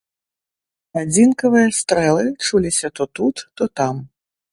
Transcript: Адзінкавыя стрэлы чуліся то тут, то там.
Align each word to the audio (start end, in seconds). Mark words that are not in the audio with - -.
Адзінкавыя 1.01 1.67
стрэлы 1.79 2.23
чуліся 2.47 2.87
то 3.01 3.07
тут, 3.21 3.35
то 3.61 3.69
там. 3.81 3.95